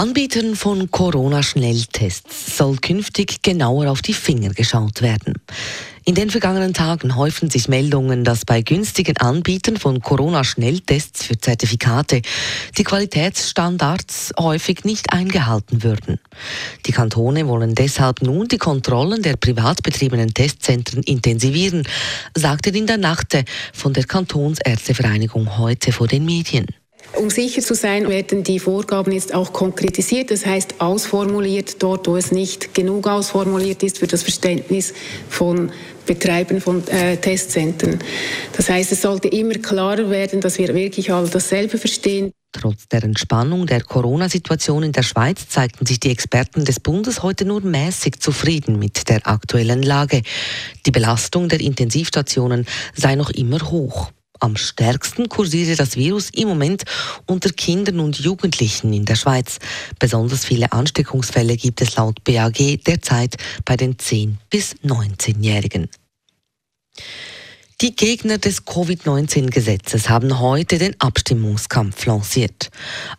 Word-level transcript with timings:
Anbietern 0.00 0.56
von 0.56 0.90
Corona-Schnelltests 0.90 2.56
soll 2.56 2.78
künftig 2.78 3.42
genauer 3.42 3.90
auf 3.90 4.00
die 4.00 4.14
Finger 4.14 4.48
geschaut 4.48 5.02
werden. 5.02 5.34
In 6.06 6.14
den 6.14 6.30
vergangenen 6.30 6.72
Tagen 6.72 7.16
häufen 7.16 7.50
sich 7.50 7.68
Meldungen, 7.68 8.24
dass 8.24 8.46
bei 8.46 8.62
günstigen 8.62 9.18
Anbietern 9.18 9.76
von 9.76 10.00
Corona-Schnelltests 10.00 11.24
für 11.26 11.38
Zertifikate 11.38 12.22
die 12.78 12.84
Qualitätsstandards 12.84 14.32
häufig 14.38 14.86
nicht 14.86 15.12
eingehalten 15.12 15.82
würden. 15.82 16.18
Die 16.86 16.92
Kantone 16.92 17.46
wollen 17.46 17.74
deshalb 17.74 18.22
nun 18.22 18.48
die 18.48 18.56
Kontrollen 18.56 19.20
der 19.20 19.36
privat 19.36 19.82
betriebenen 19.82 20.32
Testzentren 20.32 21.02
intensivieren, 21.02 21.86
sagte 22.34 22.70
Linda 22.70 22.96
Nachte 22.96 23.44
von 23.74 23.92
der 23.92 24.04
Kantonsärztevereinigung 24.04 25.58
heute 25.58 25.92
vor 25.92 26.08
den 26.08 26.24
Medien. 26.24 26.64
Um 27.16 27.28
sicher 27.28 27.60
zu 27.60 27.74
sein, 27.74 28.08
werden 28.08 28.44
die 28.44 28.60
Vorgaben 28.60 29.12
jetzt 29.12 29.34
auch 29.34 29.52
konkretisiert, 29.52 30.30
das 30.30 30.46
heißt 30.46 30.80
ausformuliert, 30.80 31.82
dort 31.82 32.06
wo 32.06 32.16
es 32.16 32.30
nicht 32.30 32.72
genug 32.72 33.08
ausformuliert 33.08 33.82
ist 33.82 33.98
für 33.98 34.06
das 34.06 34.22
Verständnis 34.22 34.94
von 35.28 35.72
Betreibern 36.06 36.60
von 36.60 36.86
äh, 36.88 37.16
Testzentren. 37.16 37.98
Das 38.56 38.68
heißt, 38.68 38.92
es 38.92 39.02
sollte 39.02 39.28
immer 39.28 39.54
klarer 39.54 40.08
werden, 40.10 40.40
dass 40.40 40.58
wir 40.58 40.74
wirklich 40.74 41.12
alle 41.12 41.28
dasselbe 41.28 41.78
verstehen. 41.78 42.32
Trotz 42.52 42.88
der 42.88 43.04
Entspannung 43.04 43.66
der 43.66 43.82
Corona-Situation 43.82 44.82
in 44.82 44.92
der 44.92 45.04
Schweiz 45.04 45.48
zeigten 45.48 45.86
sich 45.86 46.00
die 46.00 46.10
Experten 46.10 46.64
des 46.64 46.80
Bundes 46.80 47.22
heute 47.22 47.44
nur 47.44 47.60
mäßig 47.60 48.18
zufrieden 48.18 48.78
mit 48.78 49.08
der 49.08 49.26
aktuellen 49.26 49.82
Lage. 49.82 50.22
Die 50.84 50.90
Belastung 50.90 51.48
der 51.48 51.60
Intensivstationen 51.60 52.66
sei 52.94 53.14
noch 53.14 53.30
immer 53.30 53.60
hoch. 53.70 54.10
Am 54.40 54.56
stärksten 54.56 55.28
kursiere 55.28 55.76
das 55.76 55.96
Virus 55.96 56.30
im 56.30 56.48
Moment 56.48 56.84
unter 57.26 57.50
Kindern 57.50 58.00
und 58.00 58.18
Jugendlichen 58.18 58.92
in 58.92 59.04
der 59.04 59.16
Schweiz. 59.16 59.58
Besonders 59.98 60.46
viele 60.46 60.72
Ansteckungsfälle 60.72 61.56
gibt 61.56 61.82
es 61.82 61.96
laut 61.96 62.24
BAG 62.24 62.82
derzeit 62.86 63.36
bei 63.64 63.76
den 63.76 63.96
10- 63.96 64.36
bis 64.48 64.74
19-Jährigen. 64.76 65.88
Die 67.82 67.96
Gegner 67.96 68.36
des 68.36 68.66
Covid-19-Gesetzes 68.66 70.10
haben 70.10 70.38
heute 70.38 70.76
den 70.76 71.00
Abstimmungskampf 71.00 72.04
lanciert. 72.04 72.68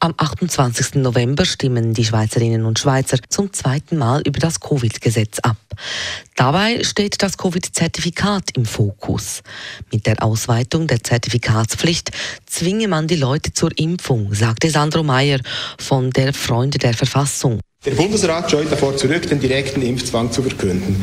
Am 0.00 0.14
28. 0.16 0.96
November 0.96 1.44
stimmen 1.44 1.94
die 1.94 2.04
Schweizerinnen 2.04 2.64
und 2.64 2.76
Schweizer 2.80 3.18
zum 3.28 3.52
zweiten 3.52 3.96
Mal 3.96 4.20
über 4.26 4.40
das 4.40 4.58
Covid-Gesetz 4.58 5.38
ab. 5.38 5.58
Dabei 6.34 6.82
steht 6.82 7.22
das 7.22 7.38
Covid-Zertifikat 7.38 8.50
im 8.56 8.64
Fokus. 8.64 9.42
Mit 9.92 10.06
der 10.06 10.24
Ausweitung 10.24 10.88
der 10.88 11.04
Zertifikatspflicht 11.04 12.10
zwinge 12.44 12.88
man 12.88 13.06
die 13.06 13.14
Leute 13.14 13.52
zur 13.52 13.70
Impfung, 13.78 14.34
sagte 14.34 14.70
Sandro 14.70 15.04
Mayer 15.04 15.38
von 15.78 16.10
der 16.10 16.34
Freunde 16.34 16.78
der 16.78 16.94
Verfassung. 16.94 17.60
Der 17.88 17.94
Bundesrat 17.94 18.50
scheut 18.50 18.70
davor 18.70 18.94
zurück, 18.98 19.26
den 19.30 19.40
direkten 19.40 19.80
Impfzwang 19.80 20.30
zu 20.30 20.42
verkünden. 20.42 21.02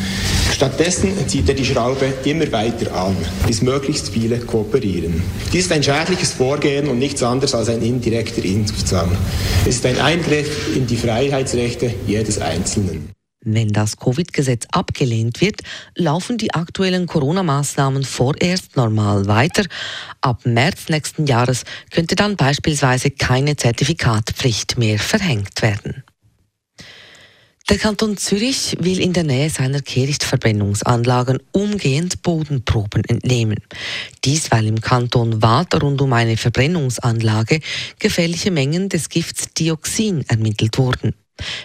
Stattdessen 0.53 1.27
zieht 1.27 1.49
er 1.49 1.55
die 1.55 1.65
Schraube 1.65 2.13
immer 2.25 2.51
weiter 2.51 2.93
an, 2.93 3.17
bis 3.47 3.63
möglichst 3.63 4.09
viele 4.09 4.37
kooperieren. 4.37 5.23
Dies 5.51 5.65
ist 5.65 5.71
ein 5.71 5.81
schädliches 5.81 6.33
Vorgehen 6.33 6.87
und 6.87 6.99
nichts 6.99 7.23
anderes 7.23 7.55
als 7.55 7.69
ein 7.69 7.81
indirekter 7.81 8.45
Impfzwang. 8.45 9.09
Es 9.63 9.77
ist 9.77 9.85
ein 9.87 9.99
Eingriff 9.99 10.75
in 10.75 10.85
die 10.85 10.95
Freiheitsrechte 10.95 11.91
jedes 12.05 12.37
Einzelnen. 12.37 13.09
Wenn 13.43 13.69
das 13.69 13.97
Covid-Gesetz 13.97 14.67
abgelehnt 14.71 15.41
wird, 15.41 15.61
laufen 15.95 16.37
die 16.37 16.53
aktuellen 16.53 17.07
Corona-Maßnahmen 17.07 18.03
vorerst 18.03 18.75
normal 18.75 19.25
weiter. 19.25 19.63
Ab 20.21 20.41
März 20.45 20.89
nächsten 20.89 21.25
Jahres 21.25 21.63
könnte 21.89 22.13
dann 22.13 22.35
beispielsweise 22.35 23.09
keine 23.09 23.55
Zertifikatpflicht 23.55 24.77
mehr 24.77 24.99
verhängt 24.99 25.63
werden. 25.63 26.04
Der 27.67 27.79
Kanton 27.79 28.15
Zürich 28.15 28.77
will 28.79 28.99
in 28.99 29.11
der 29.13 29.23
Nähe 29.23 29.49
seiner 29.49 29.81
Kehrichtverbrennungsanlagen 29.81 31.39
umgehend 31.51 32.21
Bodenproben 32.21 33.03
entnehmen. 33.05 33.57
Dies, 34.23 34.51
weil 34.51 34.67
im 34.67 34.81
Kanton 34.81 35.41
Waadt 35.41 35.81
rund 35.81 35.99
um 35.99 36.13
eine 36.13 36.37
Verbrennungsanlage 36.37 37.61
gefährliche 37.97 38.51
Mengen 38.51 38.87
des 38.89 39.09
Gifts 39.09 39.51
Dioxin 39.55 40.23
ermittelt 40.27 40.77
wurden. 40.77 41.15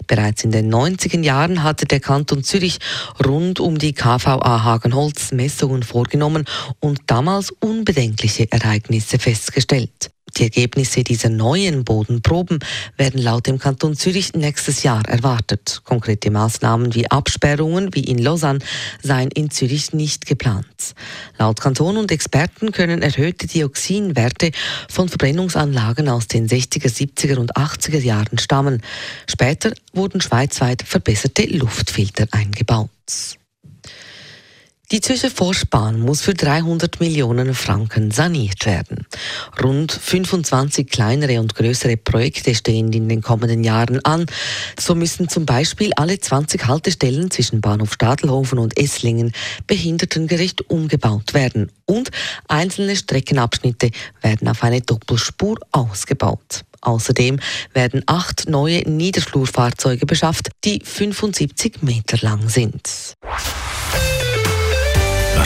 Bereits 0.07 0.43
in 0.43 0.53
den 0.53 0.73
90er 0.73 1.23
Jahren 1.23 1.63
hatte 1.63 1.85
der 1.85 2.01
Kanton 2.01 2.45
Zürich 2.45 2.79
rund 3.23 3.61
um 3.61 3.77
die 3.77 3.93
KVA 3.93 4.65
Hagenholz 4.65 5.33
Messungen 5.33 5.83
vorgenommen 5.83 6.47
und 6.81 7.03
damals 7.09 7.51
unbedenkliche 7.61 8.51
Ereignisse 8.51 9.19
festgestellt. 9.19 10.11
Die 10.41 10.45
Ergebnisse 10.45 11.05
dieser 11.05 11.29
neuen 11.29 11.85
Bodenproben 11.85 12.61
werden 12.97 13.21
laut 13.21 13.47
dem 13.47 13.59
Kanton 13.59 13.95
Zürich 13.95 14.33
nächstes 14.33 14.83
Jahr 14.83 15.07
erwartet. 15.07 15.83
Konkrete 15.85 16.31
Maßnahmen 16.31 16.95
wie 16.95 17.11
Absperrungen 17.11 17.95
wie 17.95 18.05
in 18.05 18.17
Lausanne 18.17 18.61
seien 19.03 19.31
in 19.33 19.51
Zürich 19.51 19.93
nicht 19.93 20.25
geplant. 20.25 20.95
Laut 21.37 21.61
Kanton 21.61 21.99
und 21.99 22.11
Experten 22.11 22.73
können 22.73 23.03
erhöhte 23.03 23.49
Dioxinwerte 23.49 24.53
von 24.89 25.11
Verbrennungsanlagen 25.11 26.09
aus 26.09 26.27
den 26.27 26.49
60er, 26.49 26.89
70er 26.89 27.37
und 27.37 27.57
80er 27.57 28.01
Jahren 28.01 28.39
stammen. 28.39 28.81
Später 29.29 29.75
wurden 29.93 30.23
schweizweit 30.23 30.83
verbesserte 30.87 31.45
Luftfilter 31.49 32.27
eingebaut. 32.31 32.89
Die 34.93 35.01
Zürcher 35.01 35.31
Forstbahn 35.31 36.01
muss 36.01 36.21
für 36.21 36.35
300 36.35 36.99
Millionen 36.99 37.55
Franken 37.55 38.11
saniert 38.11 38.67
werden. 38.67 39.07
Rund 39.63 39.93
25 39.93 40.89
kleinere 40.89 41.39
und 41.39 41.55
größere 41.55 41.97
Projekte 41.97 42.57
stehen 42.57 42.93
in 42.93 43.09
den 43.09 43.23
kommenden 43.23 43.63
Jahren 43.63 44.05
an. 44.05 44.27
So 44.81 44.97
müssen 44.97 45.29
zum 45.29 45.47
Beispiel 45.47 45.93
alle 45.95 46.19
20 46.19 46.67
Haltestellen 46.67 47.31
zwischen 47.31 47.61
Bahnhof 47.61 47.93
Stadelhofen 47.93 48.59
und 48.59 48.77
Esslingen 48.77 49.31
behindertengerecht 49.69 50.69
umgebaut 50.69 51.35
werden. 51.35 51.71
Und 51.87 52.11
einzelne 52.49 52.97
Streckenabschnitte 52.97 53.93
werden 54.23 54.49
auf 54.49 54.65
eine 54.65 54.81
Doppelspur 54.81 55.57
ausgebaut. 55.71 56.65
Außerdem 56.81 57.39
werden 57.75 58.03
acht 58.07 58.49
neue 58.49 58.81
Niederflurfahrzeuge 58.91 60.07
beschafft, 60.07 60.51
die 60.65 60.81
75 60.85 61.83
Meter 61.83 62.19
lang 62.23 62.49
sind. 62.49 63.15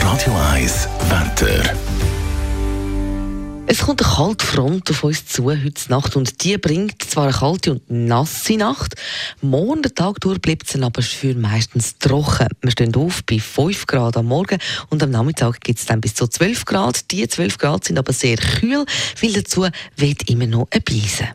Radio 0.01 0.33
1 0.53 0.87
Wetter. 1.09 1.73
Es 3.67 3.79
kommt 3.79 4.03
eine 4.03 4.13
kalte 4.13 4.45
Front 4.45 4.89
auf 4.89 5.03
uns 5.03 5.25
zu 5.25 5.45
heute 5.45 5.89
Nacht 5.89 6.15
und 6.15 6.43
die 6.43 6.57
bringt 6.57 7.01
zwar 7.01 7.25
eine 7.25 7.33
kalte 7.33 7.71
und 7.71 7.89
nasse 7.89 8.57
Nacht. 8.57 8.95
Morgen 9.41 9.81
den 9.81 9.95
Tag 9.95 10.19
durch 10.21 10.39
bleibt 10.41 10.67
es 10.67 10.81
aber 10.81 11.01
für 11.01 11.33
meistens 11.35 11.97
trocken. 11.97 12.47
Wir 12.61 12.71
stehen 12.71 12.95
auf 12.95 13.23
bei 13.23 13.39
5 13.39 13.87
Grad 13.87 14.17
am 14.17 14.27
Morgen 14.27 14.59
und 14.89 15.01
am 15.01 15.11
Nachmittag 15.11 15.61
gibt 15.61 15.79
es 15.79 15.85
dann 15.85 16.01
bis 16.01 16.13
zu 16.13 16.27
12 16.27 16.65
Grad. 16.65 17.11
Die 17.11 17.27
12 17.27 17.57
Grad 17.57 17.85
sind 17.85 17.97
aber 17.97 18.13
sehr 18.13 18.37
kühl, 18.37 18.85
weil 19.21 19.33
dazu 19.33 19.67
weht 19.95 20.29
immer 20.29 20.47
noch 20.47 20.67
ein 20.71 20.83
Brise. 20.83 21.29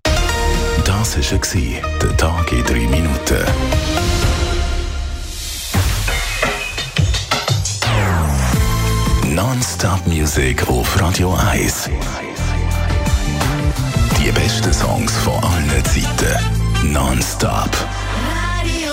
Das 0.85 1.17
war 1.17 1.99
der 2.03 2.17
Tag 2.17 2.53
in 2.53 2.65
3 2.65 2.75
Minuten. 2.89 4.10
Non-Stop 9.41 10.07
Music 10.07 10.69
auf 10.69 11.01
Radio 11.01 11.35
1. 11.51 11.89
Die 14.19 14.31
besten 14.33 14.71
Songs 14.71 15.17
von 15.17 15.33
allen 15.43 15.83
Zeiten. 15.87 16.93
Non-Stop. 16.93 17.71
Radio 18.29 18.93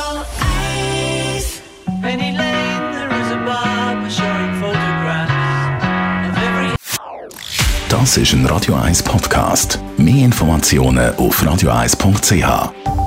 1. 1.35 1.61
Penny 2.01 2.31
Lane, 2.31 2.93
there 2.93 3.09
is 3.19 3.29
a 3.29 3.35
barber 3.43 4.09
showing 4.09 4.53
photographs 4.61 5.33
of 6.29 6.37
every. 6.41 6.75
Das 7.89 8.15
ist 8.15 8.31
ein 8.31 8.45
Radio 8.45 8.75
1 8.75 9.03
Podcast. 9.03 9.81
Mehr 9.97 10.23
Informationen 10.23 11.13
auf 11.17 11.43
radio1.ch. 11.43 13.06